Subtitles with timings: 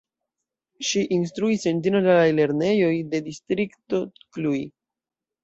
[0.91, 4.01] Ŝi instruis en ĝeneralaj lernejoj de Distrikto
[4.33, 4.65] Cluj.